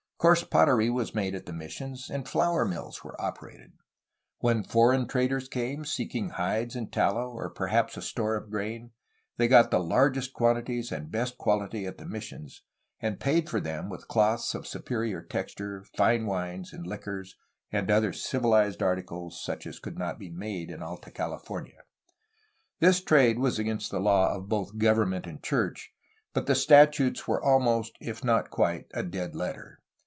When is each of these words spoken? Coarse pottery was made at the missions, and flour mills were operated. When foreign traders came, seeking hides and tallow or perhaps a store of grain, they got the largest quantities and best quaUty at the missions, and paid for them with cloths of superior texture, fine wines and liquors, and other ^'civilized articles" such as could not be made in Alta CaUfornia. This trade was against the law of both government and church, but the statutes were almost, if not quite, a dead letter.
Coarse 0.21 0.43
pottery 0.43 0.91
was 0.91 1.15
made 1.15 1.33
at 1.33 1.47
the 1.47 1.51
missions, 1.51 2.07
and 2.07 2.27
flour 2.29 2.63
mills 2.63 3.03
were 3.03 3.19
operated. 3.19 3.73
When 4.37 4.61
foreign 4.63 5.07
traders 5.07 5.47
came, 5.47 5.83
seeking 5.83 6.29
hides 6.29 6.75
and 6.75 6.93
tallow 6.93 7.31
or 7.31 7.49
perhaps 7.49 7.97
a 7.97 8.03
store 8.03 8.35
of 8.35 8.51
grain, 8.51 8.91
they 9.37 9.47
got 9.47 9.71
the 9.71 9.79
largest 9.79 10.31
quantities 10.31 10.91
and 10.91 11.09
best 11.09 11.39
quaUty 11.39 11.87
at 11.87 11.97
the 11.97 12.05
missions, 12.05 12.61
and 12.99 13.19
paid 13.19 13.49
for 13.49 13.59
them 13.59 13.89
with 13.89 14.07
cloths 14.07 14.53
of 14.53 14.67
superior 14.67 15.23
texture, 15.23 15.83
fine 15.97 16.27
wines 16.27 16.71
and 16.71 16.85
liquors, 16.85 17.35
and 17.71 17.89
other 17.89 18.11
^'civilized 18.11 18.83
articles" 18.83 19.43
such 19.43 19.65
as 19.65 19.79
could 19.79 19.97
not 19.97 20.19
be 20.19 20.29
made 20.29 20.69
in 20.69 20.83
Alta 20.83 21.09
CaUfornia. 21.09 21.79
This 22.79 23.01
trade 23.03 23.39
was 23.39 23.57
against 23.57 23.89
the 23.89 23.99
law 23.99 24.35
of 24.35 24.47
both 24.47 24.77
government 24.77 25.25
and 25.25 25.41
church, 25.41 25.91
but 26.31 26.45
the 26.45 26.53
statutes 26.53 27.27
were 27.27 27.43
almost, 27.43 27.97
if 27.99 28.23
not 28.23 28.51
quite, 28.51 28.85
a 28.93 29.01
dead 29.01 29.35
letter. 29.35 29.79